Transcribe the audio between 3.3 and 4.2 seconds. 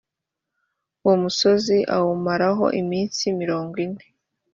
mirongo ine